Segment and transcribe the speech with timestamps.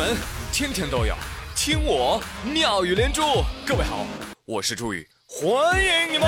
[0.00, 0.16] 门
[0.50, 1.14] 天天都有
[1.54, 3.20] 听我妙语连珠。
[3.66, 4.06] 各位好，
[4.46, 6.26] 我是朱宇，欢迎你们！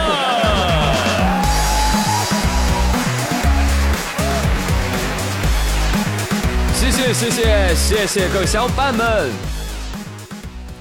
[6.75, 9.31] 谢谢谢谢谢谢各位小伙伴们。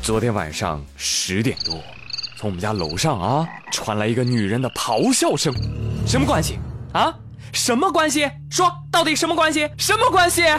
[0.02, 1.76] 昨天晚上十点多，
[2.36, 5.54] 从我们家楼上啊传来一个女人的咆哮声，
[6.06, 6.60] 什么关系
[6.92, 7.16] 啊？
[7.54, 8.30] 什么关系？
[8.50, 9.70] 说到底什么关系？
[9.78, 10.44] 什么关系？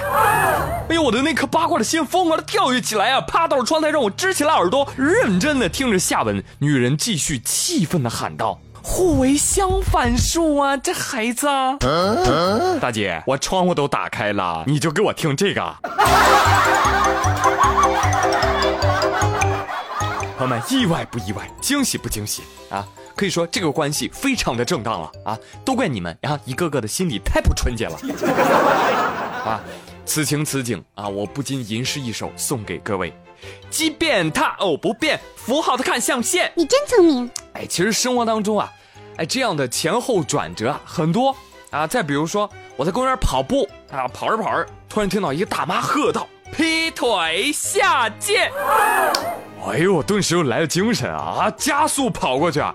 [0.88, 3.20] 哎呦，我的那颗八卦的心疯狂的跳跃起来啊！
[3.20, 6.42] 趴到了窗台上，我支起了耳朵，认真的听着下文。
[6.58, 11.46] 女人继续气愤的喊道：“互为相反数啊，这孩子！”
[12.80, 15.74] 大姐，我窗户都打开了，你就给我听这个。
[20.38, 21.48] 朋友们，意外不意外？
[21.60, 22.42] 惊喜不惊喜？
[22.68, 22.84] 啊？
[23.16, 25.38] 可以说这个关系非常的正当了啊！
[25.64, 27.96] 都怪你们，然后一个个的心里太不纯洁了
[29.44, 29.60] 啊！
[30.04, 33.12] 此情此景啊，我不禁吟诗一首送给各位：
[33.70, 36.50] 即便它偶不变，符号的看象限。
[36.56, 37.30] 你真聪明！
[37.54, 38.72] 哎，其实生活当中啊，
[39.16, 41.36] 哎这样的前后转折啊很多
[41.70, 41.86] 啊。
[41.86, 46.26] 再比如说，我在公园跑步啊，跑着跑着，突然听到一个大妈喝道
[46.56, 48.50] ：“劈腿下贱！”
[49.64, 52.74] 哎呦，我顿时又来了精神啊，加速跑过去啊。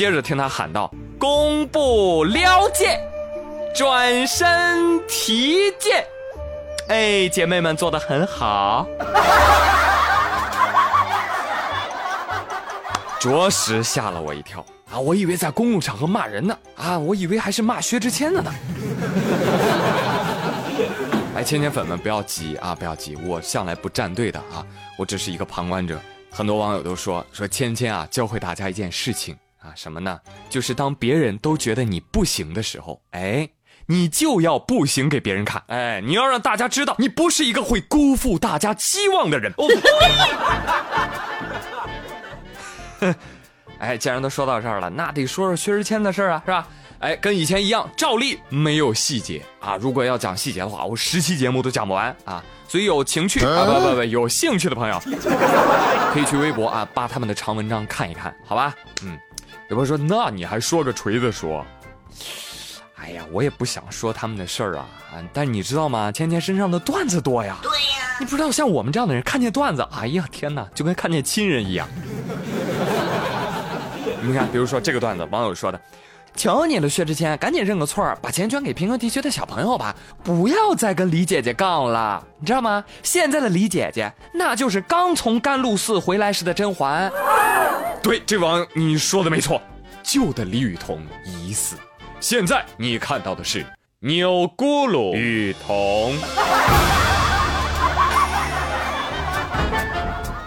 [0.00, 2.98] 接着听他喊道：“弓步撩剑，
[3.74, 6.02] 转身提剑。”
[6.88, 8.86] 哎，姐妹们做的很好，
[13.20, 14.98] 着实吓了我一跳啊！
[14.98, 16.98] 我以为在公共场合骂人呢啊！
[16.98, 18.50] 我以为还是骂薛之谦的呢。
[21.36, 24.64] 哎，芊芊粉们不要急啊，不要急，我向来不站队的啊，
[24.96, 26.00] 我只是一个旁观者。
[26.30, 29.36] 很多网友都说说芊芊啊，教会大家一件事情。
[29.60, 30.18] 啊，什么呢？
[30.48, 33.48] 就是当别人都觉得你不行的时候，哎，
[33.86, 35.62] 你就要不行给别人看。
[35.66, 39.52] 哎，你要让大家知道，你不是一个会辜负大家期望的人。
[39.58, 39.68] 哦
[43.00, 43.14] 呸！
[43.78, 46.66] 哎，既然都说到这儿了，那得说说薛之谦的事儿啊，是吧？
[47.00, 49.76] 哎，跟以前一样，照例没有细节啊。
[49.80, 52.42] 如果要讲细节的话，我十期节目都讲不完啊。
[52.68, 55.00] 所以有情趣啊，不不不，有兴趣的朋友，
[56.12, 58.74] 可以去微博啊，扒他们的长文章看一看，好吧？
[59.02, 59.18] 嗯。
[59.70, 61.64] 有朋友说：“那你还说个锤子说？
[62.96, 65.22] 哎呀，我也不想说他们的事儿啊啊！
[65.32, 66.10] 但你知道吗？
[66.10, 67.56] 芊芊身上的段子多呀。
[67.62, 71.86] 对呀，你不知道像我们这样的人，看见段子，哎呀天哪，就跟看见亲人一样。
[74.20, 75.80] 你看，比如说这个段子，网友说的。”
[76.36, 82.84] 求你了，薛之谦，赶紧认个错，把钱捐给贫困地区的小朋友吧，不要再跟李姐姐杠了，你知道吗？
[83.02, 87.10] 现在的李姐姐，那就是刚从甘露寺回来时的甄嬛。
[88.02, 89.60] 对，这网你说的没错，
[90.02, 91.76] 旧的李雨桐已死，
[92.18, 93.64] 现在你看到的是
[93.98, 96.14] 钮咕噜雨桐。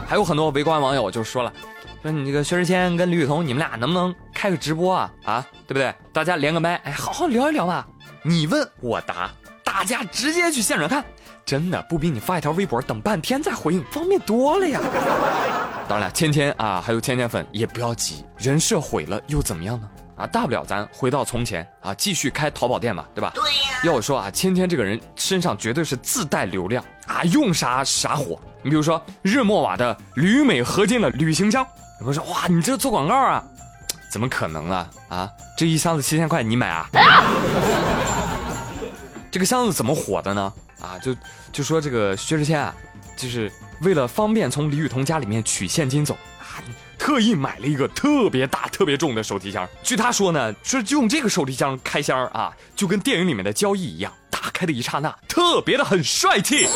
[0.08, 1.54] 还有很多围观网友就说了。
[2.02, 5.12] 说你这个薛之谦跟李雨桐，你们俩能不能开个直播啊？
[5.24, 5.94] 啊，对不对？
[6.12, 7.88] 大家连个麦，哎，好好聊一聊吧。
[8.24, 9.32] 你问我答，
[9.64, 11.06] 大家直接去现场看，
[11.46, 14.80] 真的不比你发一条微博等半天再回应方便多了呀。
[15.88, 19.90] 当然了，芊芊啊，还有芊芊粉也不要急，人设毁了又怎么样呢？
[20.16, 23.32] 啊，大不了咱回到从前啊，继续开淘宝店嘛，对吧？
[23.36, 23.80] 对呀。
[23.84, 28.40] 要我说啊，芊芊这个人身上绝对是自带流量啊，用啥啥火。
[28.62, 31.66] 你比如说日莫瓦的铝镁合金的旅行箱。
[32.00, 33.44] 有人说哇，你这做广告啊？
[34.10, 34.90] 怎么可能啊？
[35.10, 36.90] 啊，这一箱子七千块，你买啊？
[39.34, 40.54] 这个箱子怎么火的呢？
[40.80, 41.16] 啊，就
[41.52, 42.72] 就说这个薛之谦啊，
[43.18, 43.52] 就是
[43.82, 46.62] 为了方便从李雨桐家里面取现金走啊，
[47.00, 49.68] 特意买了一个特别大、特别重的手提箱。
[49.82, 56.68] 据他说呢，说用这个手提箱开箱啊，就跟电影里面的交易一样，打开的一刹那，特别的很帅气。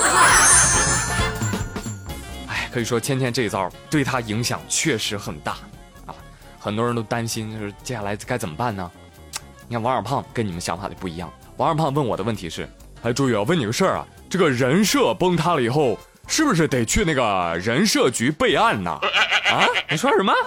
[2.48, 5.52] 哎可以说，芊芊这一招对他影响确实很大，
[6.08, 6.16] 啊，
[6.60, 8.92] 很多人都担心，就是接下来该怎么办呢？
[9.68, 11.32] 你看王二胖跟你们想法就不一样。
[11.58, 12.70] 王二胖问我的问题是：
[13.02, 18.92] 哎，朱宇，我问你个事儿啊，这个人设崩塌了以后，是不是得去那个人设局备案呢？
[18.92, 20.32] 啊，你说什么？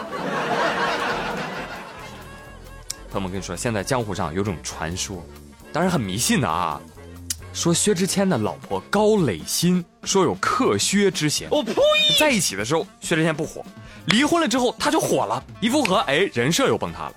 [3.10, 5.20] 朋友们，跟你说，现在江湖上有种传说，
[5.72, 6.80] 当然很迷信的啊。
[7.52, 11.48] 说薛之谦的老婆高磊鑫说有克薛之嫌。
[11.50, 11.74] 我呸！
[12.16, 13.64] 在一起的时候薛之谦不火，
[14.06, 17.14] 离婚了之后他就火了，一复合，哎，人设又崩塌了。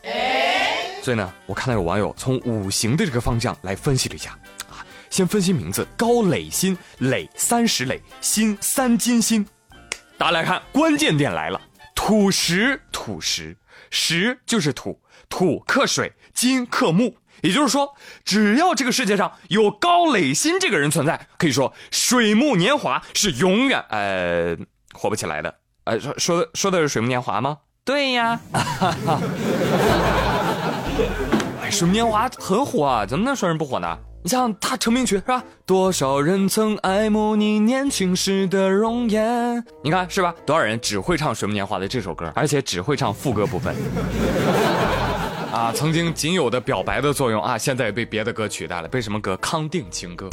[1.04, 4.32] 所以呢，我看到有网友从五行的这个方向来分析了一下，
[4.70, 4.80] 啊，
[5.10, 9.46] 先分析名字高磊鑫，磊三十磊，鑫三金鑫。
[10.18, 11.60] 大家来看，关键点来了，
[11.94, 13.58] 土石土石，
[13.90, 14.98] 石就是土，
[15.28, 24.56] 土克水，金克木，也就是说，只要这个世界上有高磊鑫这个人存在，可以说水木年华是永远呃
[24.94, 25.54] 火不起来的。
[25.84, 27.58] 呃，说说的说的是水木年华吗？
[27.84, 28.40] 对呀，
[31.62, 33.98] 哎，水木年华很火啊，怎么能说人不火呢？
[34.24, 35.44] 你像他成名曲是吧？
[35.66, 39.64] 多少人曾爱慕你年轻时的容颜？
[39.82, 40.34] 你看是吧？
[40.46, 43.76] 多少人只会唱《水木年华》的这首歌，而且只会唱副歌部分。
[45.52, 48.88] 啊，曾经仅有的表白的作用啊，现在也被别的歌取代了。
[48.88, 49.36] 被什么歌？
[49.38, 50.30] 康定情歌。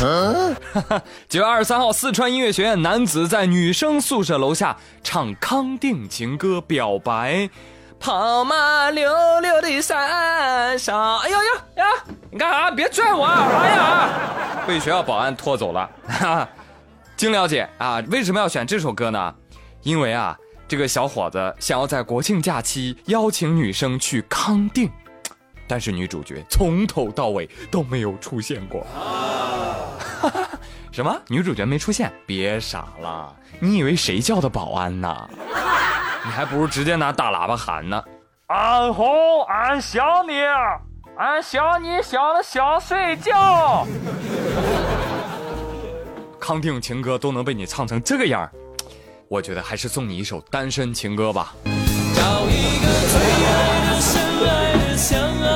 [1.28, 7.50] 九月二十三号，四川音乐学院男子在女生宿舍楼下唱康定情歌表白。
[8.00, 9.12] 跑马溜
[9.42, 11.84] 溜的山上，哎呦呦呀！
[12.30, 12.70] 你干啥？
[12.70, 13.26] 别拽我！
[13.26, 14.08] 哎呀，
[14.66, 15.88] 被学校保安拖走了。
[16.08, 16.48] 哈
[17.14, 19.34] 经了解啊，为什么要选这首歌呢？
[19.82, 20.34] 因为啊，
[20.66, 24.90] 这个小伙子想要在国庆假期邀请女生去康定。
[25.68, 28.80] 但是女主角从头到尾都没有出现过。
[28.98, 29.84] 啊
[30.90, 31.14] 什么？
[31.28, 32.10] 女主角没出现？
[32.26, 33.36] 别傻了！
[33.60, 35.30] 你以为谁叫的保安呢？
[36.24, 38.02] 你还不如直接拿大喇叭喊呢。
[38.46, 40.42] 俺红，俺想你，
[41.16, 43.86] 俺想你想的想睡觉。
[46.38, 48.50] 康定情歌都能被你唱成这个样
[49.28, 51.54] 我觉得还是送你一首单身情歌吧。
[51.64, 55.49] 找一个最爱的、深爱的、相爱。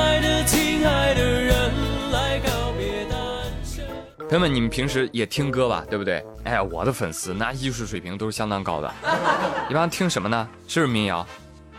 [4.27, 6.25] 朋友们，你们平时也听歌吧，对不对？
[6.45, 8.91] 哎，我的粉丝那艺术水平都是相当高的，
[9.69, 10.49] 一般听什么呢？
[10.67, 11.25] 是不是民谣，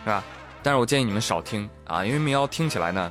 [0.04, 0.22] 是吧？
[0.62, 3.10] 但是我建议你们少听啊，因为民谣听起来呢，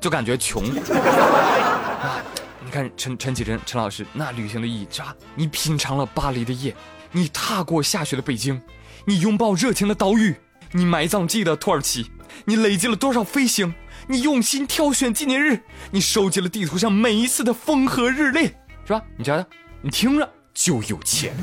[0.00, 0.64] 就感觉穷。
[0.64, 2.22] 啊
[2.64, 5.14] 你看陈陈绮贞陈老师那旅行的意义，是吧？
[5.34, 6.74] 你品尝了巴黎的夜，
[7.12, 8.60] 你踏过下雪的北京，
[9.04, 10.34] 你拥抱热情的岛屿，
[10.72, 12.10] 你埋葬记忆的土耳其，
[12.46, 13.74] 你累积了多少飞行？
[14.08, 15.60] 你用心挑选纪念日，
[15.90, 18.52] 你收集了地图上每一次的风和日丽，
[18.86, 19.02] 是吧？
[19.16, 19.44] 你瞧瞧，
[19.80, 21.34] 你听着就有钱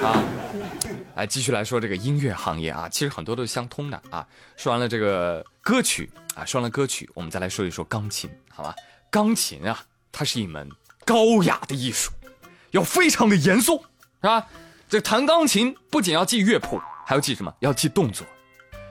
[0.00, 0.22] 啊！
[1.16, 4.24] 来，继续来说这个音乐行业啊，其实很多都是相通的啊。
[4.56, 8.72] 说完了这个歌曲啊，说完了歌曲，我们再来说一说钢琴，好吧？
[9.10, 9.76] 钢琴啊，
[10.12, 10.70] 它是一门
[11.04, 12.12] 高雅的艺术，
[12.70, 13.82] 要非常的严肃，
[14.22, 14.46] 是吧？
[14.88, 17.52] 这弹钢琴不仅要记乐谱，还要记什么？
[17.58, 18.24] 要记动作。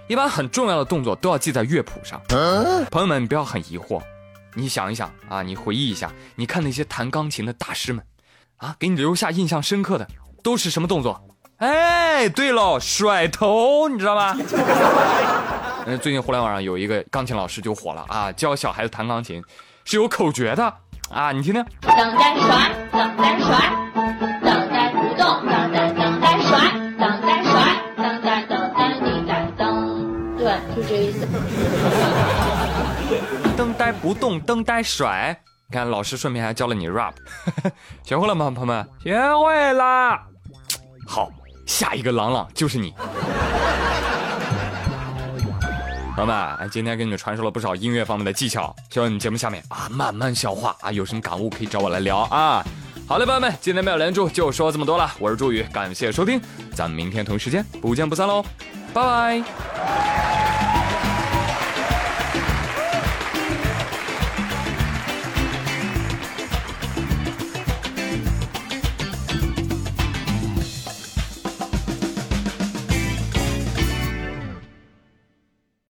[0.08, 2.22] 一般很重要的动作都要记在乐谱上。
[2.90, 4.02] 朋友们，你不要很疑惑，
[4.54, 8.04] 你想一想啊，你回忆一下，你看那些弹钢琴的大师们，
[8.58, 10.08] 啊，给你留下印象深刻的
[10.42, 11.22] 都是什么动作？
[11.58, 14.38] 哎，对喽，甩头，你知道吗？
[15.86, 19.44] 嗯， 最近互联网上有一个钢琴老师就火了啊，教小孩子弹钢琴
[19.84, 20.74] 是有口诀的
[21.10, 21.66] 啊，你听听。
[21.82, 23.72] 等待甩，等待甩，
[24.42, 26.87] 等待不动，等待等待甩。
[30.78, 31.28] 就这意思。
[33.58, 35.36] 灯呆不动，灯呆甩。
[35.70, 37.14] 你看，老师顺便还教了你 rap，
[38.06, 38.88] 学会了吗，朋友们？
[39.02, 40.20] 学会了。
[41.08, 41.32] 好，
[41.66, 42.94] 下一个朗朗就是你。
[46.16, 52.64] 朋友们，今天给你们传授了不少音乐方面的技巧，希望你节目下面啊慢慢消化啊，有什么感悟可以找我来聊啊。
[53.08, 55.12] 好嘞，朋友们，今天没有连住，就说这么多了。
[55.20, 56.40] 我是朱宇，感谢收听，
[56.74, 58.44] 咱们明天同一时间不见不散喽，
[58.94, 60.17] 拜拜。